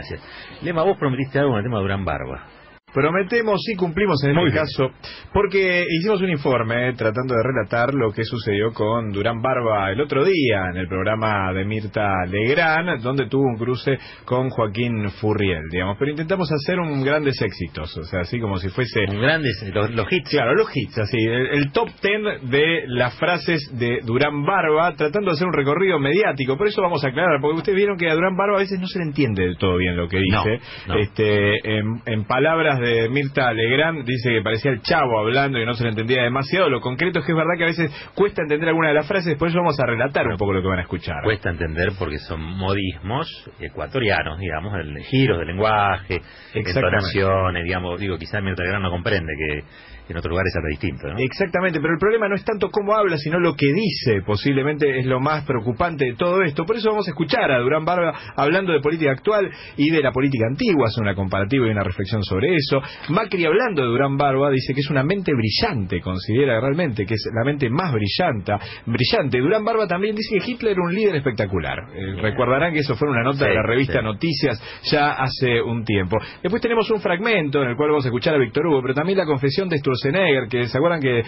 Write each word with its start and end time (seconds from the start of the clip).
Gracias. 0.00 0.22
Lema, 0.62 0.82
vos 0.82 0.96
prometiste 0.96 1.38
algo 1.38 1.50
con 1.52 1.58
el 1.58 1.64
tema 1.64 1.76
de 1.76 1.82
Durán 1.82 2.04
Barba. 2.06 2.46
Prometemos 2.92 3.60
y 3.72 3.76
cumplimos 3.76 4.22
en 4.24 4.36
este 4.36 4.52
caso, 4.52 4.90
porque 5.32 5.84
hicimos 5.88 6.20
un 6.22 6.30
informe 6.30 6.92
tratando 6.94 7.34
de 7.34 7.42
relatar 7.42 7.94
lo 7.94 8.10
que 8.10 8.24
sucedió 8.24 8.72
con 8.72 9.12
Durán 9.12 9.40
Barba 9.40 9.92
el 9.92 10.00
otro 10.00 10.24
día 10.24 10.66
en 10.72 10.76
el 10.76 10.88
programa 10.88 11.52
de 11.52 11.64
Mirta 11.64 12.26
Legrand, 12.26 13.00
donde 13.00 13.28
tuvo 13.28 13.44
un 13.44 13.56
cruce 13.56 13.96
con 14.24 14.50
Joaquín 14.50 15.08
Furriel, 15.20 15.68
digamos. 15.70 15.96
Pero 15.98 16.10
intentamos 16.10 16.50
hacer 16.50 16.80
un 16.80 17.04
grandes 17.04 17.40
éxitos, 17.40 17.96
o 17.96 18.02
sea, 18.02 18.20
así 18.20 18.40
como 18.40 18.56
si 18.56 18.68
fuese... 18.70 19.00
Un 19.08 19.20
grandes, 19.20 19.64
los, 19.72 20.12
hits. 20.12 20.30
Claro, 20.30 20.54
los 20.54 20.68
hits, 20.74 20.98
así, 20.98 21.18
el, 21.18 21.70
top 21.72 21.88
ten 22.00 22.22
de 22.50 22.84
las 22.88 23.16
frases 23.18 23.70
de 23.78 24.00
Durán 24.04 24.44
Barba, 24.44 24.94
tratando 24.96 25.30
de 25.30 25.36
hacer 25.36 25.46
un 25.46 25.52
recorrido 25.52 26.00
mediático. 26.00 26.56
Por 26.56 26.66
eso 26.66 26.82
vamos 26.82 27.04
a 27.04 27.08
aclarar, 27.08 27.40
porque 27.40 27.58
ustedes 27.58 27.76
vieron 27.76 27.96
que 27.96 28.10
a 28.10 28.14
Durán 28.14 28.36
Barba 28.36 28.56
a 28.56 28.60
veces 28.60 28.80
no 28.80 28.86
se 28.88 28.98
le 28.98 29.04
entiende 29.04 29.42
del 29.42 29.56
todo 29.56 29.76
bien 29.76 29.96
lo 29.96 30.08
que 30.08 30.18
dice. 30.18 30.60
Este, 30.98 31.78
en, 31.78 32.02
en 32.06 32.24
palabras 32.24 32.79
de 32.80 33.08
Mirta 33.08 33.52
Legrand 33.52 34.04
dice 34.04 34.30
que 34.30 34.42
parecía 34.42 34.70
el 34.70 34.82
chavo 34.82 35.18
hablando 35.20 35.58
y 35.58 35.66
no 35.66 35.74
se 35.74 35.84
le 35.84 35.90
entendía 35.90 36.22
demasiado. 36.22 36.68
Lo 36.68 36.80
concreto 36.80 37.20
es 37.20 37.26
que 37.26 37.32
es 37.32 37.36
verdad 37.36 37.54
que 37.56 37.64
a 37.64 37.66
veces 37.66 38.10
cuesta 38.14 38.42
entender 38.42 38.68
alguna 38.68 38.88
de 38.88 38.94
las 38.94 39.06
frases, 39.06 39.26
después 39.26 39.54
vamos 39.54 39.78
a 39.78 39.86
relatar 39.86 40.26
un 40.26 40.36
poco 40.36 40.52
lo 40.52 40.62
que 40.62 40.68
van 40.68 40.78
a 40.78 40.82
escuchar. 40.82 41.22
Cuesta 41.24 41.50
entender 41.50 41.92
porque 41.98 42.18
son 42.18 42.40
modismos 42.40 43.28
ecuatorianos, 43.60 44.38
digamos, 44.38 44.74
el 44.78 44.98
giro 45.04 45.38
del 45.38 45.48
lenguaje, 45.48 46.20
entonaciones, 46.54 47.64
digamos, 47.64 48.00
digo, 48.00 48.18
quizás 48.18 48.42
Mirta 48.42 48.62
Legrand 48.62 48.84
no 48.84 48.90
comprende 48.90 49.32
que 49.38 49.64
en 50.12 50.18
otros 50.18 50.30
lugares 50.30 50.52
habla 50.56 50.68
distinto. 50.68 51.08
¿no? 51.08 51.18
Exactamente, 51.18 51.80
pero 51.80 51.94
el 51.94 51.98
problema 51.98 52.28
no 52.28 52.34
es 52.34 52.44
tanto 52.44 52.70
cómo 52.70 52.94
habla, 52.94 53.16
sino 53.16 53.38
lo 53.38 53.54
que 53.54 53.72
dice. 53.72 54.22
Posiblemente 54.22 54.98
es 54.98 55.06
lo 55.06 55.20
más 55.20 55.44
preocupante 55.44 56.04
de 56.04 56.14
todo 56.14 56.42
esto. 56.42 56.64
Por 56.64 56.76
eso 56.76 56.90
vamos 56.90 57.06
a 57.08 57.10
escuchar 57.10 57.50
a 57.50 57.58
Durán 57.60 57.84
Barba 57.84 58.12
hablando 58.36 58.72
de 58.72 58.80
política 58.80 59.12
actual 59.12 59.50
y 59.76 59.90
de 59.90 60.02
la 60.02 60.12
política 60.12 60.46
antigua, 60.48 60.88
hace 60.88 61.00
una 61.00 61.14
comparativa 61.14 61.66
y 61.66 61.70
una 61.70 61.82
reflexión 61.82 62.22
sobre 62.22 62.54
eso. 62.56 62.80
Macri 63.10 63.44
hablando 63.44 63.82
de 63.82 63.88
Durán 63.88 64.16
Barba 64.16 64.50
dice 64.50 64.74
que 64.74 64.80
es 64.80 64.90
una 64.90 65.02
mente 65.02 65.32
brillante, 65.34 66.00
considera 66.00 66.60
realmente 66.60 67.06
que 67.06 67.14
es 67.14 67.24
la 67.34 67.44
mente 67.44 67.68
más 67.70 67.92
brillante. 67.92 68.52
brillante. 68.86 69.38
Durán 69.38 69.64
Barba 69.64 69.86
también 69.86 70.14
dice 70.14 70.38
que 70.38 70.50
Hitler 70.50 70.72
era 70.72 70.82
un 70.82 70.94
líder 70.94 71.16
espectacular. 71.16 71.78
Eh, 71.94 72.20
recordarán 72.20 72.72
que 72.72 72.80
eso 72.80 72.94
fue 72.96 73.08
una 73.08 73.22
nota 73.22 73.46
de 73.46 73.54
la 73.54 73.62
revista 73.62 74.02
Noticias 74.02 74.60
ya 74.90 75.12
hace 75.12 75.60
un 75.60 75.84
tiempo. 75.84 76.16
Después 76.42 76.62
tenemos 76.62 76.90
un 76.90 77.00
fragmento 77.00 77.62
en 77.62 77.70
el 77.70 77.76
cual 77.76 77.90
vamos 77.90 78.04
a 78.04 78.08
escuchar 78.08 78.34
a 78.34 78.38
Víctor 78.38 78.66
Hugo, 78.66 78.82
pero 78.82 78.94
también 78.94 79.18
la 79.18 79.26
confesión 79.26 79.68
de 79.68 79.76
Sturzenegger, 80.00 80.48
que 80.48 80.66
se 80.66 80.78
acuerdan 80.78 81.00
que, 81.00 81.22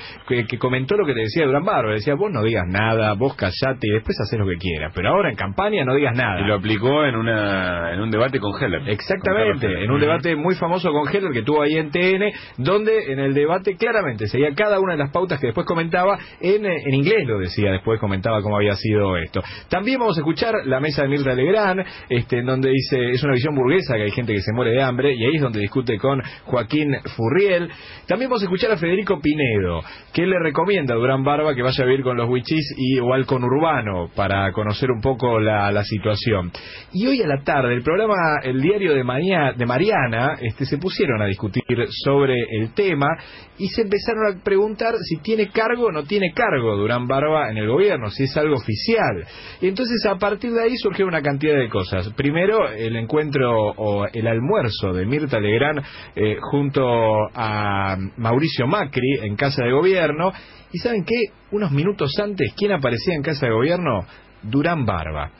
que, 0.48 0.58
comentó 0.58 0.96
lo 0.96 1.06
que 1.06 1.14
te 1.14 1.20
decía 1.20 1.46
Durán 1.46 1.64
Barba, 1.64 1.92
decía, 1.92 2.14
vos 2.14 2.30
no 2.32 2.42
digas 2.42 2.64
nada, 2.66 3.14
vos 3.14 3.34
callate 3.34 3.86
y 3.86 3.90
después 3.90 4.18
haces 4.20 4.38
lo 4.38 4.46
que 4.46 4.56
quieras, 4.56 4.92
pero 4.94 5.10
ahora 5.10 5.30
en 5.30 5.36
campaña 5.36 5.84
no 5.84 5.94
digas 5.94 6.14
nada. 6.16 6.40
Y 6.40 6.44
lo 6.44 6.54
aplicó 6.54 7.04
en 7.04 7.16
una 7.16 7.92
en 7.92 8.00
un 8.00 8.10
debate 8.10 8.38
con 8.38 8.52
Heller. 8.60 8.88
Exactamente, 8.88 9.84
en 9.84 9.90
un 9.90 10.00
debate 10.00 10.36
muy 10.36 10.54
famoso 10.54 10.90
con 10.92 11.08
Heller 11.08 11.32
que 11.32 11.42
tuvo 11.42 11.62
ahí 11.62 11.76
en 11.76 11.90
TN, 11.90 12.32
donde 12.58 13.12
en 13.12 13.18
el 13.18 13.34
debate 13.34 13.76
claramente 13.76 14.26
seguía 14.26 14.54
cada 14.54 14.80
una 14.80 14.92
de 14.92 14.98
las 14.98 15.10
pautas 15.10 15.40
que 15.40 15.48
después 15.48 15.66
comentaba 15.66 16.18
en, 16.40 16.64
en 16.66 16.94
inglés, 16.94 17.26
lo 17.26 17.38
decía, 17.38 17.70
después 17.72 18.00
comentaba 18.00 18.42
cómo 18.42 18.56
había 18.56 18.74
sido 18.76 19.16
esto. 19.16 19.40
También 19.68 19.98
vamos 19.98 20.16
a 20.16 20.20
escuchar 20.20 20.54
la 20.64 20.80
mesa 20.80 21.02
de 21.02 21.08
Mirta 21.08 21.34
Legrand, 21.34 21.82
este, 22.08 22.38
en 22.38 22.46
donde 22.46 22.70
dice, 22.70 23.10
es 23.10 23.22
una 23.22 23.34
visión 23.34 23.54
burguesa 23.54 23.94
que 23.94 24.02
hay 24.02 24.10
gente 24.10 24.32
que 24.32 24.40
se 24.40 24.52
muere 24.52 24.72
de 24.72 24.82
hambre, 24.82 25.14
y 25.14 25.24
ahí 25.24 25.36
es 25.36 25.42
donde 25.42 25.60
discute 25.60 25.98
con 25.98 26.22
Joaquín 26.44 26.94
Furriel. 27.16 27.68
También 28.06 28.30
vamos 28.30 28.42
a 28.42 28.46
escuchar 28.46 28.61
a 28.70 28.76
Federico 28.76 29.18
Pinedo, 29.20 29.80
que 30.12 30.26
le 30.26 30.38
recomienda 30.38 30.94
a 30.94 30.96
Durán 30.96 31.24
Barba 31.24 31.54
que 31.54 31.62
vaya 31.62 31.82
a 31.82 31.86
vivir 31.86 32.04
con 32.04 32.16
los 32.16 32.28
Wichis 32.28 32.74
y 32.76 32.98
o 33.00 33.12
al 33.12 33.26
conurbano 33.26 34.08
para 34.14 34.52
conocer 34.52 34.90
un 34.90 35.00
poco 35.00 35.40
la, 35.40 35.82
situación. 35.82 36.52
Y 36.92 37.06
hoy 37.06 37.22
a 37.22 37.26
la 37.26 37.42
tarde, 37.42 37.74
el 37.74 37.82
programa 37.82 38.14
El 38.42 38.60
Diario 38.60 38.94
de, 38.94 39.02
de 39.56 39.66
Mariana 39.66 40.36
este, 40.40 40.64
se 40.64 40.78
pusieron 40.78 41.20
a 41.20 41.26
discutir 41.26 41.64
sobre 42.04 42.36
el 42.50 42.72
tema 42.72 43.08
y 43.58 43.68
se 43.68 43.82
empezaron 43.82 44.26
a 44.26 44.44
preguntar 44.44 44.94
si 45.08 45.18
tiene 45.18 45.48
cargo 45.48 45.86
o 45.86 45.92
no 45.92 46.04
tiene 46.04 46.32
cargo 46.32 46.76
Durán 46.76 47.06
Barba 47.06 47.50
en 47.50 47.56
el 47.56 47.68
gobierno, 47.68 48.10
si 48.10 48.24
es 48.24 48.36
algo 48.36 48.54
oficial. 48.56 49.24
Y 49.60 49.68
entonces 49.68 50.04
a 50.06 50.16
partir 50.16 50.52
de 50.52 50.62
ahí 50.62 50.76
surgió 50.76 51.06
una 51.06 51.22
cantidad 51.22 51.56
de 51.58 51.68
cosas. 51.68 52.12
Primero, 52.14 52.68
el 52.68 52.96
encuentro 52.96 53.50
o 53.76 54.06
el 54.06 54.26
almuerzo 54.26 54.92
de 54.92 55.06
Mirta 55.06 55.40
Legrand 55.40 55.80
eh, 56.14 56.36
junto 56.40 56.82
a 57.34 57.96
Mauricio 58.16 58.51
Macri 58.66 59.18
en 59.22 59.36
Casa 59.36 59.64
de 59.64 59.72
Gobierno. 59.72 60.32
¿Y 60.72 60.78
saben 60.78 61.04
qué? 61.04 61.32
Unos 61.50 61.70
minutos 61.72 62.12
antes, 62.22 62.52
¿quién 62.56 62.72
aparecía 62.72 63.14
en 63.14 63.22
Casa 63.22 63.46
de 63.46 63.52
Gobierno? 63.52 64.04
Durán 64.42 64.84
Barba. 64.84 65.30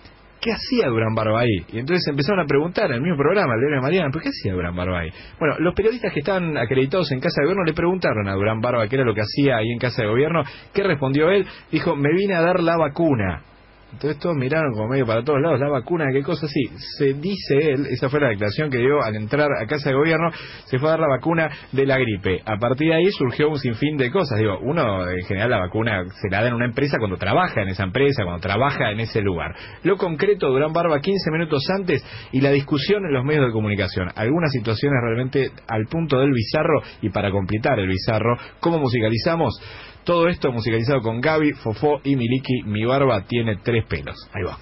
¿Qué 0.40 0.50
hacía 0.50 0.88
Durán 0.88 1.14
Barba 1.14 1.40
ahí? 1.40 1.64
Y 1.72 1.78
entonces 1.78 2.04
empezaron 2.08 2.40
a 2.40 2.46
preguntar 2.46 2.86
en 2.90 2.96
el 2.96 3.00
mismo 3.00 3.16
programa, 3.16 3.54
el 3.54 3.60
de 3.60 3.80
Mariana, 3.80 4.08
¿pero 4.12 4.24
qué 4.24 4.30
hacía 4.30 4.52
Durán 4.52 4.74
Barba 4.74 4.98
ahí? 4.98 5.10
Bueno, 5.38 5.54
los 5.60 5.72
periodistas 5.72 6.12
que 6.12 6.18
estaban 6.18 6.56
acreditados 6.56 7.12
en 7.12 7.20
Casa 7.20 7.40
de 7.40 7.44
Gobierno 7.46 7.64
le 7.64 7.74
preguntaron 7.74 8.26
a 8.28 8.34
Durán 8.34 8.60
Barba 8.60 8.88
qué 8.88 8.96
era 8.96 9.04
lo 9.04 9.14
que 9.14 9.20
hacía 9.20 9.58
ahí 9.58 9.70
en 9.70 9.78
Casa 9.78 10.02
de 10.02 10.08
Gobierno. 10.08 10.42
¿Qué 10.74 10.82
respondió 10.82 11.30
él? 11.30 11.46
Dijo, 11.70 11.94
me 11.94 12.12
vine 12.12 12.34
a 12.34 12.40
dar 12.40 12.60
la 12.60 12.76
vacuna. 12.76 13.42
Entonces 13.92 14.18
todos 14.18 14.36
miraron 14.36 14.72
como 14.72 14.88
medio 14.88 15.06
para 15.06 15.22
todos 15.22 15.40
lados, 15.40 15.60
la 15.60 15.68
vacuna, 15.68 16.06
qué 16.12 16.22
cosa 16.22 16.46
así. 16.46 16.62
Se 16.98 17.14
dice 17.14 17.72
él, 17.72 17.86
esa 17.90 18.08
fue 18.08 18.20
la 18.20 18.28
declaración 18.28 18.70
que 18.70 18.78
dio 18.78 19.02
al 19.02 19.14
entrar 19.16 19.48
a 19.52 19.66
casa 19.66 19.90
de 19.90 19.94
gobierno, 19.94 20.30
se 20.64 20.78
fue 20.78 20.88
a 20.88 20.92
dar 20.92 21.00
la 21.00 21.08
vacuna 21.08 21.50
de 21.72 21.86
la 21.86 21.98
gripe. 21.98 22.42
A 22.44 22.56
partir 22.56 22.88
de 22.88 22.94
ahí 22.94 23.10
surgió 23.10 23.50
un 23.50 23.58
sinfín 23.58 23.96
de 23.96 24.10
cosas. 24.10 24.38
Digo, 24.38 24.58
uno 24.62 25.08
en 25.10 25.24
general 25.26 25.50
la 25.50 25.58
vacuna 25.58 26.04
se 26.20 26.30
la 26.30 26.40
da 26.40 26.48
en 26.48 26.54
una 26.54 26.64
empresa 26.64 26.98
cuando 26.98 27.16
trabaja 27.16 27.62
en 27.62 27.68
esa 27.68 27.84
empresa, 27.84 28.24
cuando 28.24 28.40
trabaja 28.40 28.90
en 28.90 29.00
ese 29.00 29.20
lugar. 29.20 29.54
Lo 29.82 29.96
concreto, 29.96 30.48
Durán 30.48 30.72
Barba 30.72 31.00
15 31.00 31.30
minutos 31.30 31.62
antes 31.70 32.04
y 32.32 32.40
la 32.40 32.50
discusión 32.50 33.04
en 33.04 33.12
los 33.12 33.24
medios 33.24 33.46
de 33.46 33.52
comunicación. 33.52 34.08
Algunas 34.16 34.50
situaciones 34.52 34.98
realmente 35.02 35.50
al 35.68 35.86
punto 35.86 36.18
del 36.18 36.32
bizarro 36.32 36.82
y 37.02 37.10
para 37.10 37.30
completar 37.30 37.78
el 37.78 37.88
bizarro, 37.88 38.36
¿cómo 38.60 38.78
musicalizamos? 38.78 39.60
Todo 40.04 40.26
esto 40.26 40.50
musicalizado 40.50 41.00
con 41.00 41.20
Gaby, 41.20 41.52
Fofó 41.52 42.00
y 42.02 42.16
Miliki. 42.16 42.64
Mi 42.64 42.84
barba 42.84 43.22
tiene 43.22 43.58
tres 43.62 43.81
pelos. 43.84 44.16
Ahí 44.32 44.42
va. 44.42 44.58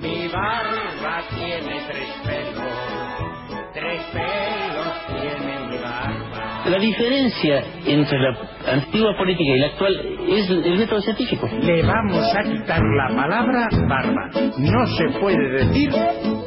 Mi 0.00 0.28
barba 0.28 1.22
tiene 1.30 1.80
tres 1.88 2.08
pelos. 2.24 2.64
Tres 3.74 4.02
pelos 4.12 5.20
tiene 5.20 5.68
mi 5.70 5.78
barba. 5.78 6.64
La 6.66 6.78
diferencia 6.78 7.62
entre 7.86 8.18
la 8.18 8.36
antigua 8.72 9.16
política 9.16 9.50
y 9.54 9.58
la 9.60 9.66
actual 9.66 10.18
es 10.28 10.50
el 10.50 10.78
método 10.78 11.00
científico. 11.00 11.48
Le 11.62 11.82
vamos 11.82 12.34
a 12.34 12.42
quitar 12.42 12.80
la 12.80 13.16
palabra 13.16 13.68
barba. 13.88 14.30
No 14.58 14.86
se 14.86 15.18
puede 15.20 15.64
decir 15.64 15.90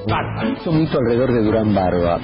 barba. 0.07 0.55
Un 0.65 0.79
mito 0.79 0.97
alrededor 0.97 1.31
de 1.31 1.41
Durán 1.43 1.73
Barba 1.73 2.19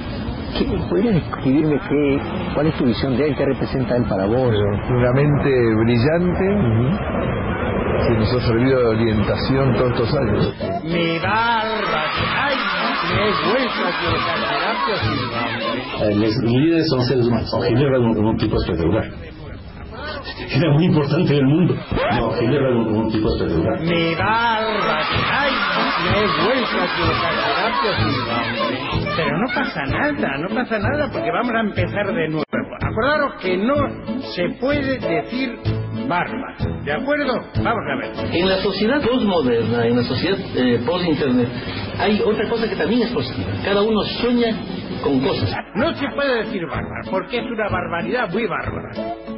¿Podrías 0.88 1.14
describirme 1.14 1.78
qué, 1.88 2.18
cuál 2.54 2.66
es 2.68 2.74
tu 2.76 2.84
visión 2.86 3.16
de 3.16 3.28
él, 3.28 3.36
qué 3.36 3.44
representa 3.44 3.96
él 3.96 4.04
para 4.04 4.24
vos? 4.26 4.54
Una 4.88 5.12
mente 5.12 5.50
brillante 5.84 6.44
que 8.06 8.14
nos 8.14 8.32
ha 8.34 8.40
servido 8.46 8.78
de 8.80 8.86
orientación 8.86 9.74
todos 9.74 9.92
estos 9.92 10.14
años. 10.14 10.54
Mi 10.84 11.18
barba, 11.18 12.04
ay, 12.36 12.56
me 13.08 13.28
he 13.28 13.32
vuelto 13.50 13.80
a 13.84 13.90
eh, 16.04 16.14
Los 16.14 16.36
líderes 16.42 16.86
son 16.88 17.00
seres 17.02 17.26
humanos. 17.26 17.50
Hitler 17.68 17.88
era 17.88 17.98
un, 18.00 18.36
tipo 18.36 18.56
espectacular. 18.56 19.04
Era 20.50 20.72
muy 20.72 20.84
importante 20.86 21.32
en 21.32 21.38
el 21.38 21.46
mundo. 21.46 21.74
No, 22.18 22.36
Hitler 22.36 22.62
era 22.62 22.76
un, 22.76 23.10
tipo 23.10 23.28
espectacular. 23.34 23.80
Mi 23.80 24.14
barba, 24.14 25.00
ay, 25.32 25.52
me 26.04 26.10
he 26.18 26.26
vuelto 26.44 26.76
a 26.80 26.86
pero 29.16 29.38
no 29.38 29.46
pasa 29.54 29.84
nada, 29.86 30.38
no 30.38 30.48
pasa 30.54 30.78
nada 30.78 31.08
porque 31.10 31.30
vamos 31.30 31.52
a 31.54 31.60
empezar 31.60 32.06
de 32.06 32.28
nuevo. 32.28 32.44
Acordaros 32.82 33.34
que 33.40 33.56
no 33.56 33.74
se 34.34 34.50
puede 34.60 34.98
decir 34.98 35.58
barba. 36.06 36.54
¿De 36.86 36.92
acuerdo? 36.92 37.32
Vamos 37.64 37.82
a 37.90 37.96
ver. 37.96 38.32
En 38.32 38.48
la 38.48 38.58
sociedad 38.58 39.02
postmoderna, 39.02 39.88
en 39.88 39.96
la 39.96 40.04
sociedad 40.04 40.38
eh, 40.54 40.80
post-internet, 40.86 41.48
hay 41.98 42.20
otra 42.24 42.48
cosa 42.48 42.68
que 42.68 42.76
también 42.76 43.02
es 43.02 43.10
positiva. 43.10 43.48
Cada 43.64 43.82
uno 43.82 44.04
sueña 44.22 44.56
con 45.02 45.18
cosas. 45.20 45.52
No 45.74 45.92
se 45.94 46.06
puede 46.14 46.44
decir 46.44 46.64
bárbara, 46.64 47.02
porque 47.10 47.38
es 47.38 47.44
una 47.44 47.68
barbaridad 47.68 48.30
muy 48.32 48.46
bárbara. 48.46 48.90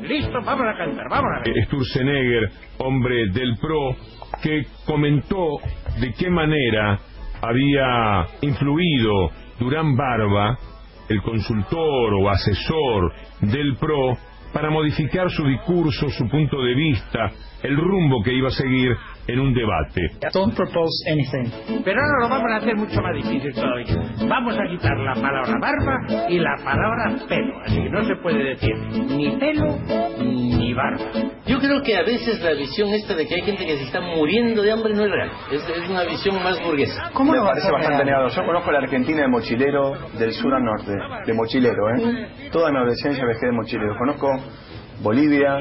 Listo, 0.03 0.43
vamos 0.45 0.67
a 0.67 0.77
cantar, 0.77 1.07
vamos 1.09 1.31
a 1.39 1.43
ver. 1.43 1.65
Sturzenegger, 1.65 2.51
hombre 2.81 3.31
del 3.33 3.57
PRO, 3.57 3.97
que 4.43 4.67
comentó 4.85 5.57
de 6.01 6.13
qué 6.19 6.29
manera 6.29 6.99
había 7.41 8.27
influido 8.43 9.31
Durán 9.59 9.97
Barba, 9.97 10.59
el 11.09 11.23
consultor 11.23 12.13
o 12.13 12.29
asesor 12.29 13.11
del 13.41 13.75
PRO, 13.77 14.19
para 14.53 14.71
modificar 14.71 15.31
su 15.31 15.45
discurso, 15.45 16.09
su 16.11 16.29
punto 16.29 16.63
de 16.63 16.75
vista 16.75 17.31
el 17.63 17.77
rumbo 17.77 18.23
que 18.23 18.33
iba 18.33 18.49
a 18.49 18.53
seguir 18.53 18.97
en 19.27 19.41
un 19.41 19.53
debate. 19.53 20.01
Don't 20.33 20.55
propose 20.55 21.11
anything. 21.11 21.83
Pero 21.85 22.01
ahora 22.01 22.19
lo 22.23 22.29
vamos 22.29 22.53
a 22.53 22.57
hacer 22.57 22.77
mucho 22.77 23.03
más 23.03 23.15
difícil 23.15 23.53
todavía. 23.53 23.97
Vamos 24.29 24.55
a 24.57 24.63
quitar 24.71 24.97
la 24.99 25.15
palabra 25.15 25.55
barba 25.61 26.29
y 26.29 26.39
la 26.39 26.55
palabra 26.63 27.27
pelo. 27.29 27.61
Así 27.65 27.83
que 27.83 27.91
no 27.91 28.05
se 28.05 28.17
puede 28.23 28.45
decir 28.45 28.75
ni 29.17 29.37
pelo 29.37 29.77
ni 30.21 30.58
barba. 30.79 31.11
Yo 31.47 31.59
creo 31.59 31.83
que 31.83 31.97
a 31.97 32.03
veces 32.03 32.41
la 32.41 32.53
visión 32.53 32.89
esta 32.91 33.15
de 33.15 33.27
que 33.27 33.35
hay 33.35 33.43
gente 33.43 33.67
que 33.67 33.77
se 33.77 33.85
está 33.85 34.01
muriendo 34.01 34.63
de 34.63 34.73
hambre 34.73 34.95
no 34.95 35.05
es 35.05 35.11
real. 35.11 35.31
Es, 35.51 35.69
es 35.69 35.89
una 35.89 36.05
visión 36.05 36.43
más 36.43 36.63
burguesa. 36.63 37.11
¿Cómo 37.13 37.33
me 37.33 37.41
parece 37.41 37.71
bastante 37.71 38.05
negado? 38.05 38.29
Yo 38.29 38.45
conozco 38.45 38.73
la 38.73 38.79
Argentina 38.79 39.23
de 39.23 39.29
mochilero 39.29 39.93
del 40.19 40.33
sur 40.33 40.55
al 40.55 40.65
norte. 40.65 40.93
De 41.27 41.35
mochilero, 41.35 41.91
¿eh? 41.97 42.51
Toda 42.53 42.71
mi 42.71 42.79
adolescencia 42.79 43.25
viajé 43.25 43.47
de 43.47 43.53
mochilero. 43.53 43.97
Conozco 43.99 44.29
Bolivia 45.03 45.61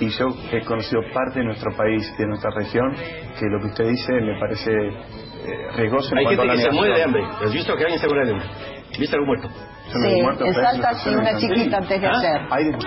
y 0.00 0.08
yo 0.08 0.26
he 0.50 0.60
conocido 0.62 1.00
parte 1.12 1.40
de 1.40 1.44
nuestro 1.46 1.76
país, 1.76 2.12
de 2.18 2.26
nuestra 2.26 2.50
región, 2.56 2.92
que 3.38 3.46
lo 3.46 3.60
que 3.60 3.66
usted 3.66 3.88
dice 3.88 4.12
me 4.20 4.38
parece 4.38 4.72
eh, 4.72 5.68
riesgoso 5.76 6.10
en 6.12 6.18
Hay 6.18 6.24
cuanto 6.24 6.42
gente 6.42 6.56
que 6.56 6.70
se 6.70 6.70
muere 6.70 6.94
de 6.94 7.02
hambre. 7.02 7.22
¿Has 7.24 7.52
visto 7.52 7.76
que 7.76 7.82
alguien 7.82 8.00
se 8.00 8.08
muere 8.08 8.26
de 8.26 8.32
hambre? 8.32 8.48
¿Viste 8.98 9.16
algún 9.16 9.26
muerto? 9.28 9.48
Sí, 9.92 11.10
una 11.10 11.36
chiquita 11.38 11.76
antes 11.78 12.00
de 12.00 12.06
¿Ah? 12.06 12.12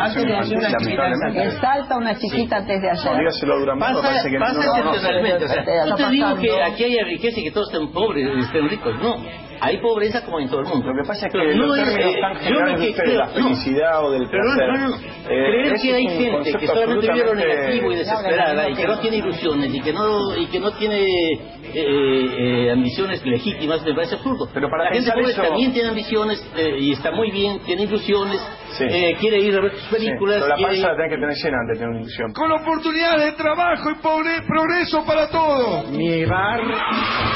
lamentablemente. 0.10 1.44
En 1.44 1.62
Salta 1.62 1.98
una 1.98 2.16
chiquita 2.18 2.58
antes 2.58 2.82
de 2.82 2.88
No, 2.88 2.94
ayer. 2.94 3.18
dígaselo 3.20 3.54
a 3.54 3.60
Durán 3.60 3.80
Barba, 3.80 3.96
Pasa, 4.02 4.08
parece 4.10 4.30
que 4.30 4.40
no, 4.40 4.46
pasa 4.46 4.54
no 4.58 4.62
lo 4.66 4.72
conoce. 4.72 4.88
excepcionalmente. 4.98 5.46
O 5.46 5.48
sea, 5.48 5.62
Está 5.62 5.86
no 5.86 5.96
te 5.96 6.10
digo 6.10 6.36
que 6.38 6.64
aquí 6.64 6.84
haya 6.86 7.04
riqueza 7.06 7.40
y 7.40 7.44
que 7.44 7.52
todos 7.52 7.72
estén 7.74 7.92
pobres, 7.92 8.28
estén 8.46 8.70
ricos. 8.70 8.96
No, 9.00 9.16
hay 9.62 9.78
pobreza 9.80 10.24
como 10.24 10.40
en 10.40 10.50
todo 10.50 10.62
el 10.62 10.66
mundo. 10.68 10.88
Lo 10.94 11.02
que 11.04 11.08
pasa 11.08 11.28
es 11.28 11.32
que 11.34 11.40
Pero 11.40 11.52
los 11.58 11.68
no 11.68 11.76
es, 11.76 11.84
términos 11.86 12.16
eh, 12.16 12.20
tan 12.22 12.36
generales 12.38 12.80
de 12.80 12.86
que 12.86 12.92
ustedes, 12.92 13.14
la 13.18 13.26
creo- 13.28 13.38
no. 13.44 13.44
felicidad 13.50 14.06
o 14.06 14.12
del 14.12 14.24
no, 14.24 14.30
placer, 14.30 14.68
no, 14.68 14.88
no. 14.90 14.96
eh, 14.96 15.00
Creer 15.28 15.74
que 15.82 15.94
hay 15.96 16.06
es 16.06 16.14
gente 16.14 16.54
que 16.60 16.68
solamente 16.68 17.12
vive 17.14 17.26
lo 17.26 17.36
negativo 17.36 17.92
y 17.92 17.96
desesperada 17.96 18.70
y 18.70 18.76
que 18.76 18.88
no 18.88 19.00
tiene 19.00 19.18
ilusiones 19.18 19.74
y 19.74 19.82
que 19.82 19.94
no 19.94 20.36
y 20.38 20.46
que 20.48 20.60
no 20.60 20.72
tiene 20.74 21.04
eh, 21.04 22.66
eh, 22.68 22.72
ambiciones 22.72 23.26
legítimas 23.26 23.82
me 23.84 23.94
parece 23.94 24.16
absurdo. 24.16 24.50
Pero 24.54 24.70
para 24.70 24.86
la 24.86 24.92
gente 24.92 25.12
pobre 25.12 25.32
eso- 25.32 25.42
también 25.42 25.74
tiene 25.74 25.90
ambiciones 25.90 26.46
eh, 26.56 26.76
y 26.80 26.92
está 26.94 27.12
muy 27.12 27.32
bien, 27.32 27.60
tiene 27.66 27.84
ilusiones, 27.84 28.40
Sí. 28.78 28.84
eh, 28.88 29.16
quiere 29.20 29.40
ir 29.40 29.56
a 29.56 29.62
ver 29.62 29.72
sus 29.72 29.82
Sí, 29.84 29.96
películas. 29.96 30.36
pero 30.38 30.48
la 30.50 30.56
quiere 30.56 30.72
panza 30.74 30.88
la 30.90 30.96
tenés 30.98 31.10
que 31.12 31.18
tener 31.22 31.36
llena 31.36 31.58
antes 31.62 31.68
de 31.68 31.80
tener 31.80 31.90
una 31.90 32.00
ilusión. 32.02 32.34
Con 32.34 32.52
oportunidades 32.52 33.26
de 33.26 33.32
trabajo 33.32 33.90
y 33.90 33.96
pobre- 33.96 34.42
progreso 34.48 35.04
para 35.06 35.30
todos. 35.30 35.90
Mi 35.92 36.26
barba... 36.26 36.76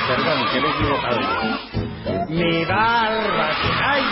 Perdón, 0.07 0.45
que 0.53 0.59
me 0.61 0.67
he 0.67 0.71
equivocado. 0.71 1.80
Mi 2.31 2.65
barba... 2.65 3.49
¡Ay! 3.83 4.03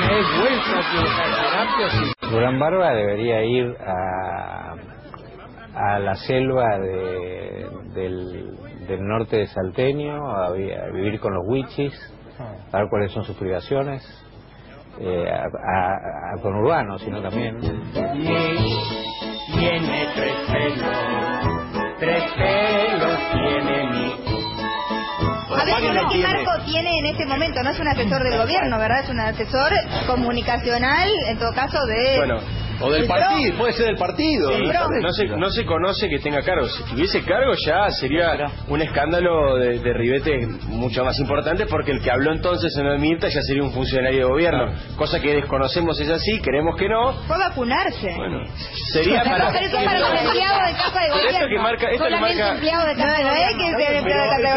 Me 0.00 0.06
he 0.18 0.22
vuelto 0.40 0.82
a. 0.82 2.30
Durán 2.30 2.58
Barba 2.58 2.90
debería 2.92 3.42
ir 3.44 3.76
a, 3.86 4.74
a 5.74 5.98
la 5.98 6.14
selva 6.14 6.78
de- 6.78 7.66
del, 7.94 8.56
del 8.88 9.00
norte 9.06 9.36
de 9.36 9.46
Salteño, 9.48 10.26
a, 10.30 10.46
a 10.46 10.52
vivir 10.52 11.20
con 11.20 11.34
los 11.34 11.44
wichis, 11.46 11.92
a 12.72 12.78
ver 12.78 12.88
cuáles 12.90 13.12
son 13.12 13.24
sus 13.24 13.36
privaciones, 13.36 14.02
eh, 15.00 15.30
a, 15.30 15.44
a- 15.44 16.34
a 16.34 16.38
sino 16.98 17.20
también. 17.22 17.60
Tiene 19.54 20.06
tres 20.14 20.36
pelos, 20.50 20.96
tres 22.00 22.24
pelos 22.36 23.18
tiene 23.32 23.84
mi... 23.90 23.95
A 25.58 25.64
ver, 25.64 25.74
¿qué 25.76 26.16
¿qué 26.16 26.22
marco 26.22 26.64
tiene 26.64 26.98
en 26.98 27.06
este 27.06 27.26
momento? 27.26 27.62
No 27.62 27.70
es 27.70 27.78
un 27.78 27.88
asesor 27.88 28.22
del 28.22 28.38
gobierno, 28.38 28.78
¿verdad? 28.78 29.00
Es 29.04 29.10
un 29.10 29.20
asesor 29.20 29.72
comunicacional, 30.06 31.08
en 31.28 31.38
todo 31.38 31.52
caso, 31.54 31.84
de... 31.86 32.16
Bueno, 32.18 32.40
o 32.80 32.90
del 32.90 33.02
El 33.02 33.08
partido, 33.08 33.58
puede 33.58 33.72
ser 33.72 33.86
del 33.86 33.96
partido. 33.96 34.50
Sí, 34.56 34.62
no, 35.02 35.12
se, 35.12 35.26
no 35.26 35.50
se 35.50 35.64
conoce 35.64 36.08
que 36.08 36.18
tenga 36.18 36.42
cargo. 36.42 36.66
Si 36.68 36.82
tuviese 36.84 37.22
cargo 37.24 37.52
ya 37.66 37.90
sería 37.90 38.50
un 38.68 38.80
escándalo 38.82 39.56
de, 39.56 39.78
de 39.78 39.92
ribete 39.94 40.46
mucho 40.68 41.04
más 41.04 41.18
importante 41.18 41.66
porque 41.66 41.92
el 41.92 42.00
que 42.02 42.10
habló 42.10 42.32
entonces 42.32 42.76
en 42.78 42.86
el 42.86 42.98
Mirta 42.98 43.28
ya 43.28 43.40
sería 43.42 43.62
un 43.62 43.72
funcionario 43.72 44.18
de 44.20 44.24
gobierno. 44.32 44.72
Cosa 44.96 45.20
que 45.20 45.34
desconocemos 45.34 45.98
es 46.00 46.10
así, 46.10 46.40
queremos 46.40 46.76
que 46.76 46.88
no. 46.88 47.12
Fue 47.26 47.38
vacunarse. 47.38 48.14
Bueno, 48.16 48.40
sería 48.92 49.22
para... 49.24 49.52
Pero 49.52 49.66
eso 49.66 49.76
para 49.84 49.98
los 50.00 50.10
empleados 50.22 50.66
de 50.66 50.72
casa 50.76 51.00
de 51.00 51.06
Pero 51.06 51.14
gobierno. 51.14 51.38
esto 51.38 51.48
que 51.48 51.58
marca- 51.58 51.90
esto 51.90 52.04
que 52.04 52.10
Solamente 52.10 52.42
marca- 52.42 52.54
empleados 52.54 52.86
de 52.88 52.94
casa 52.96 53.16
de 53.18 53.24
gobierno. 53.24 53.62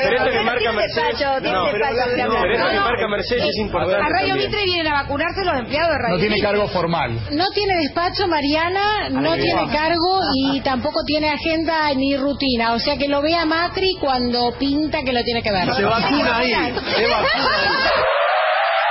Pero 0.04 0.16
esto 0.16 0.30
que 0.32 0.44
marca 0.44 0.72
Mercedes... 0.72 1.20
No, 1.20 1.68
pero 1.72 1.86
esto 1.88 2.70
que 2.70 2.80
marca 2.80 3.08
Mercedes 3.08 3.44
es 3.50 3.58
importante 3.60 4.04
A 4.06 4.10
Radio. 4.10 4.36
Mitre 4.36 4.64
vienen 4.66 4.88
a 4.88 5.02
vacunarse 5.04 5.44
los 5.46 5.58
empleados 5.58 5.90
de 5.92 5.98
Radio 6.00 6.16
No 6.16 6.20
tiene 6.22 6.42
cargo 6.42 6.68
formal. 6.68 7.20
No 7.32 7.46
tiene 7.54 7.74
despacho, 7.84 8.09
Mariana, 8.28 9.10
no 9.10 9.36
tiene 9.36 9.68
cargo 9.72 10.20
y 10.36 10.62
tampoco 10.64 11.04
tiene 11.06 11.30
agenda 11.30 11.94
ni 11.94 12.16
rutina. 12.16 12.74
O 12.74 12.80
sea 12.80 12.98
que 12.98 13.08
lo 13.08 13.22
vea 13.22 13.46
Macri 13.46 13.96
cuando 14.00 14.54
pinta 14.58 15.04
que 15.04 15.14
lo 15.14 15.24
tiene 15.24 15.42
que 15.42 15.52
ver. 15.52 15.74
Se 15.74 15.84
vacuna 15.84 16.38
ahí, 16.38 16.50
se 16.50 17.08
vacuna 17.08 17.58
ahí. 17.64 18.04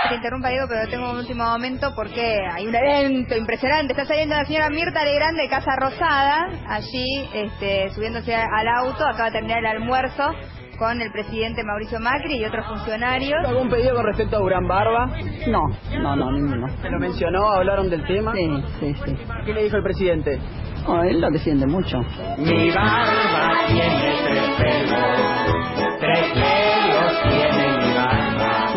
Te 0.06 0.14
interrumpa, 0.14 0.48
Diego, 0.48 0.66
pero 0.68 0.88
tengo 0.88 1.10
un 1.10 1.16
último 1.18 1.44
momento 1.44 1.92
porque 1.94 2.40
hay 2.50 2.66
un 2.66 2.74
evento 2.74 3.36
impresionante. 3.36 3.92
Está 3.92 4.06
saliendo 4.06 4.36
la 4.36 4.44
señora 4.44 4.70
Mirta 4.70 5.04
Legrand 5.04 5.36
de 5.36 5.48
Casa 5.48 5.72
Rosada, 5.76 6.48
allí 6.68 7.28
este, 7.34 7.90
subiéndose 7.90 8.34
al 8.34 8.68
auto. 8.68 9.04
Acaba 9.04 9.26
de 9.26 9.32
terminar 9.32 9.58
el 9.58 9.66
almuerzo 9.66 10.30
con 10.78 11.00
el 11.02 11.10
presidente 11.10 11.64
Mauricio 11.64 11.98
Macri 11.98 12.36
y 12.36 12.44
otros 12.44 12.64
funcionarios. 12.66 13.44
¿Algún 13.44 13.68
pedido 13.68 13.96
con 13.96 14.06
respecto 14.06 14.36
a 14.36 14.38
Durán 14.38 14.68
Barba? 14.68 15.06
No, 15.48 15.62
no, 16.00 16.16
no, 16.16 16.30
ninguno. 16.30 16.68
¿Se 16.80 16.88
lo 16.88 16.98
mencionó? 17.00 17.50
¿Hablaron 17.50 17.90
del 17.90 18.06
tema? 18.06 18.32
Sí, 18.34 18.64
sí, 18.80 18.94
sí. 19.04 19.16
¿Qué 19.44 19.52
le 19.52 19.64
dijo 19.64 19.76
el 19.76 19.82
presidente? 19.82 20.38
Oh, 20.86 21.02
él 21.02 21.20
lo 21.20 21.28
defiende 21.30 21.66
mucho. 21.66 21.98
Mi 22.38 22.70
barba 22.70 23.66
tiene 23.66 24.14
tres 24.24 24.50
pelos, 24.56 25.98
tres 25.98 26.32
pelos 26.32 27.22
tiene 27.24 27.67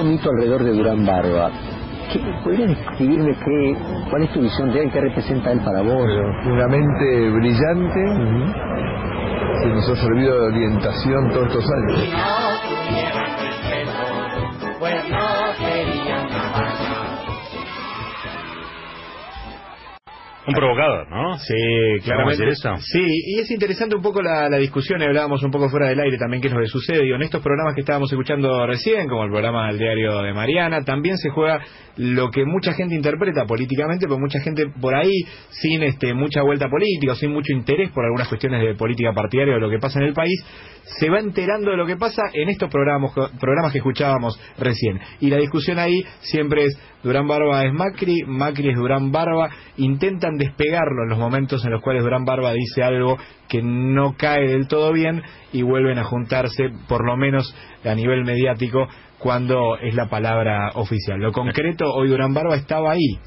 Un 0.01 0.09
mito 0.09 0.31
alrededor 0.31 0.63
de 0.63 0.71
Durán 0.71 1.05
Barba. 1.05 1.51
¿Qué, 2.11 2.19
¿Podrías 2.43 2.69
describirme 2.69 3.35
qué, 3.35 3.77
cuál 4.09 4.23
es 4.23 4.33
tu 4.33 4.41
visión 4.41 4.73
de 4.73 4.83
él? 4.83 4.91
¿Qué 4.91 4.99
representa 4.99 5.51
él 5.51 5.59
para 5.63 5.81
vos? 5.83 6.09
Una 6.47 6.67
mente 6.67 7.29
brillante 7.29 7.99
que 9.61 9.69
nos 9.69 9.87
ha 9.89 9.95
servido 9.95 10.41
de 10.41 10.47
orientación 10.47 11.29
todos 11.29 11.47
estos 11.49 11.65
años. 11.69 12.40
Un 20.47 20.55
provocador, 20.55 21.07
¿no? 21.09 21.37
Sí, 21.37 21.53
¿Podemos 21.53 22.03
claramente. 22.03 22.49
eso? 22.49 22.75
Sí, 22.77 23.05
y 23.27 23.39
es 23.39 23.51
interesante 23.51 23.95
un 23.95 24.01
poco 24.01 24.23
la, 24.23 24.49
la 24.49 24.57
discusión, 24.57 24.99
y 24.99 25.05
hablábamos 25.05 25.43
un 25.43 25.51
poco 25.51 25.69
fuera 25.69 25.87
del 25.87 25.99
aire 25.99 26.17
también 26.17 26.41
qué 26.41 26.47
es 26.47 26.53
lo 26.53 26.59
que 26.59 26.67
sucede. 26.67 27.03
Digo, 27.03 27.15
en 27.15 27.21
estos 27.21 27.43
programas 27.43 27.75
que 27.75 27.81
estábamos 27.81 28.11
escuchando 28.11 28.65
recién, 28.65 29.07
como 29.07 29.23
el 29.23 29.29
programa 29.29 29.67
del 29.67 29.77
diario 29.77 30.21
de 30.21 30.33
Mariana, 30.33 30.83
también 30.83 31.17
se 31.17 31.29
juega 31.29 31.61
lo 31.97 32.31
que 32.31 32.43
mucha 32.45 32.73
gente 32.73 32.95
interpreta 32.95 33.45
políticamente, 33.45 34.07
pero 34.07 34.17
mucha 34.17 34.39
gente 34.39 34.65
por 34.81 34.95
ahí, 34.95 35.11
sin 35.49 35.83
este 35.83 36.13
mucha 36.15 36.41
vuelta 36.41 36.67
política, 36.69 37.11
o 37.11 37.15
sin 37.15 37.31
mucho 37.31 37.53
interés 37.53 37.91
por 37.91 38.03
algunas 38.03 38.27
cuestiones 38.27 38.61
de 38.65 38.73
política 38.73 39.13
partidaria 39.13 39.55
o 39.55 39.59
lo 39.59 39.69
que 39.69 39.77
pasa 39.77 39.99
en 39.99 40.07
el 40.07 40.13
país, 40.13 40.43
se 40.83 41.09
va 41.09 41.19
enterando 41.19 41.69
de 41.69 41.77
lo 41.77 41.85
que 41.85 41.97
pasa 41.97 42.23
en 42.33 42.49
estos 42.49 42.69
programas, 42.69 43.11
programas 43.39 43.71
que 43.71 43.77
escuchábamos 43.77 44.39
recién. 44.57 44.99
Y 45.19 45.29
la 45.29 45.37
discusión 45.37 45.77
ahí 45.77 46.03
siempre 46.21 46.65
es 46.65 46.79
Durán 47.03 47.27
Barba 47.27 47.65
es 47.65 47.73
Macri, 47.73 48.23
Macri 48.25 48.69
es 48.69 48.75
Durán 48.75 49.11
Barba, 49.11 49.49
despegarlo 50.37 51.03
en 51.03 51.09
los 51.09 51.19
momentos 51.19 51.63
en 51.65 51.71
los 51.71 51.81
cuales 51.81 52.03
Durán 52.03 52.25
Barba 52.25 52.53
dice 52.53 52.83
algo 52.83 53.17
que 53.47 53.61
no 53.61 54.15
cae 54.17 54.47
del 54.47 54.67
todo 54.67 54.91
bien 54.93 55.21
y 55.51 55.61
vuelven 55.61 55.97
a 55.97 56.03
juntarse, 56.03 56.69
por 56.87 57.05
lo 57.05 57.17
menos 57.17 57.55
a 57.83 57.95
nivel 57.95 58.23
mediático, 58.23 58.87
cuando 59.19 59.77
es 59.77 59.93
la 59.93 60.09
palabra 60.09 60.71
oficial. 60.75 61.19
Lo 61.19 61.31
concreto, 61.31 61.85
hoy 61.93 62.09
Durán 62.09 62.33
Barba 62.33 62.55
estaba 62.55 62.91
ahí, 62.91 63.19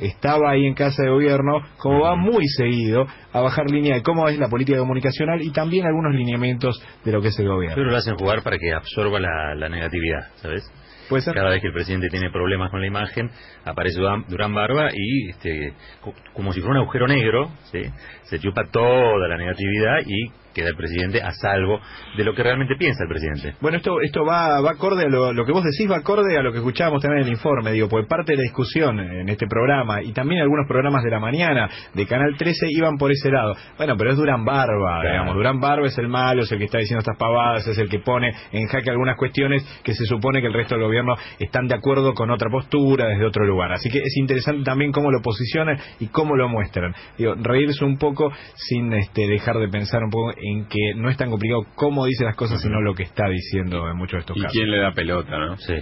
estaba 0.00 0.50
ahí 0.50 0.66
en 0.66 0.74
casa 0.74 1.02
de 1.02 1.10
gobierno, 1.10 1.60
como 1.78 2.00
va 2.00 2.16
muy 2.16 2.46
seguido 2.48 3.06
a 3.32 3.40
bajar 3.40 3.70
línea 3.70 3.94
de 3.94 4.02
cómo 4.02 4.28
es 4.28 4.38
la 4.38 4.48
política 4.48 4.78
comunicacional 4.78 5.40
y 5.42 5.50
también 5.52 5.86
algunos 5.86 6.14
lineamientos 6.14 6.82
de 7.04 7.12
lo 7.12 7.20
que 7.20 7.28
es 7.28 7.38
el 7.38 7.48
gobierno. 7.48 7.76
que 7.76 7.82
lo 7.90 7.96
hacen 7.96 8.16
jugar 8.16 8.42
para 8.42 8.58
que 8.58 8.72
absorba 8.72 9.20
la, 9.20 9.54
la 9.54 9.68
negatividad, 9.68 10.28
¿sabes? 10.36 10.62
¿Puede 11.08 11.22
ser? 11.22 11.34
Cada 11.34 11.50
vez 11.50 11.60
que 11.60 11.66
el 11.66 11.72
presidente 11.74 12.08
tiene 12.08 12.30
problemas 12.30 12.70
con 12.70 12.80
la 12.80 12.86
imagen, 12.86 13.30
aparece 13.64 13.98
Durán, 13.98 14.24
Durán 14.28 14.54
Barba 14.54 14.90
y, 14.94 15.30
este, 15.30 15.72
co- 16.00 16.14
como 16.34 16.52
si 16.52 16.60
fuera 16.60 16.76
un 16.76 16.82
agujero 16.82 17.08
negro, 17.08 17.50
¿sí? 17.72 17.80
se 18.22 18.38
chupa 18.38 18.62
toda 18.70 19.26
la 19.26 19.36
negatividad 19.36 19.98
y 20.06 20.30
queda 20.54 20.68
el 20.68 20.76
presidente 20.76 21.20
a 21.20 21.32
salvo 21.32 21.80
de 22.16 22.22
lo 22.24 22.32
que 22.34 22.44
realmente 22.44 22.76
piensa 22.76 23.02
el 23.02 23.08
presidente. 23.08 23.56
Bueno, 23.60 23.78
esto 23.78 24.00
esto 24.02 24.24
va, 24.24 24.60
va 24.60 24.70
acorde 24.70 25.04
a 25.04 25.08
lo, 25.08 25.32
lo 25.32 25.44
que 25.44 25.50
vos 25.52 25.64
decís, 25.64 25.90
va 25.90 25.96
acorde 25.96 26.36
a 26.38 26.42
lo 26.42 26.52
que 26.52 26.58
escuchábamos 26.58 27.02
también 27.02 27.22
en 27.22 27.26
el 27.26 27.32
informe, 27.32 27.72
digo, 27.72 27.88
porque 27.88 28.06
parte 28.06 28.32
de 28.32 28.36
la 28.38 28.42
discusión 28.44 29.00
en 29.00 29.28
este 29.28 29.46
programa 29.48 29.89
y 30.02 30.12
también 30.12 30.42
algunos 30.42 30.66
programas 30.66 31.02
de 31.02 31.10
la 31.10 31.18
mañana 31.20 31.68
de 31.94 32.06
Canal 32.06 32.36
13 32.36 32.66
iban 32.70 32.96
por 32.96 33.10
ese 33.10 33.30
lado. 33.30 33.54
Bueno, 33.76 33.94
pero 33.96 34.12
es 34.12 34.16
Durán 34.16 34.44
Barba, 34.44 35.02
digamos, 35.02 35.34
Durán 35.34 35.60
Barba 35.60 35.86
es 35.86 35.98
el 35.98 36.08
malo, 36.08 36.42
es 36.42 36.52
el 36.52 36.58
que 36.58 36.64
está 36.64 36.78
diciendo 36.78 37.00
estas 37.00 37.16
pavadas, 37.16 37.66
es 37.66 37.78
el 37.78 37.88
que 37.88 37.98
pone 38.00 38.32
en 38.52 38.66
jaque 38.68 38.90
algunas 38.90 39.16
cuestiones 39.16 39.62
que 39.82 39.94
se 39.94 40.04
supone 40.04 40.40
que 40.40 40.46
el 40.46 40.52
resto 40.52 40.74
del 40.76 40.84
gobierno 40.84 41.14
están 41.38 41.66
de 41.66 41.74
acuerdo 41.74 42.14
con 42.14 42.30
otra 42.30 42.48
postura 42.50 43.08
desde 43.08 43.24
otro 43.26 43.44
lugar. 43.44 43.72
Así 43.72 43.90
que 43.90 43.98
es 43.98 44.16
interesante 44.16 44.62
también 44.64 44.92
cómo 44.92 45.10
lo 45.10 45.20
posicionan 45.22 45.78
y 45.98 46.08
cómo 46.08 46.36
lo 46.36 46.48
muestran. 46.48 46.94
Digo, 47.18 47.34
reírse 47.40 47.84
un 47.84 47.98
poco 47.98 48.30
sin 48.54 48.92
este, 48.92 49.26
dejar 49.26 49.56
de 49.58 49.68
pensar 49.68 50.02
un 50.02 50.10
poco 50.10 50.32
en 50.36 50.66
que 50.66 50.94
no 50.96 51.08
es 51.08 51.16
tan 51.16 51.30
complicado 51.30 51.62
cómo 51.74 52.04
dice 52.06 52.24
las 52.24 52.36
cosas, 52.36 52.60
sino 52.60 52.80
lo 52.80 52.94
que 52.94 53.02
está 53.04 53.28
diciendo 53.28 53.88
en 53.88 53.96
muchos 53.96 54.12
de 54.12 54.20
estos 54.20 54.36
¿Y 54.36 54.40
casos. 54.40 54.52
quién 54.52 54.70
le 54.70 54.78
da 54.78 54.92
pelota, 54.92 55.38
no? 55.38 55.56
Sí. 55.56 55.74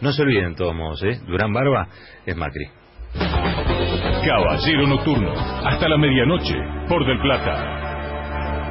No 0.00 0.12
se 0.12 0.22
olviden, 0.22 0.50
de 0.50 0.56
todos 0.56 0.74
modos, 0.74 1.02
¿eh? 1.04 1.18
Durán 1.26 1.52
Barba 1.52 1.88
es 2.26 2.36
Macri. 2.36 2.83
Caballero 4.24 4.86
Nocturno, 4.86 5.32
hasta 5.64 5.88
la 5.88 5.96
medianoche, 5.96 6.54
por 6.88 7.06
Del 7.06 7.20
Plata. 7.20 7.83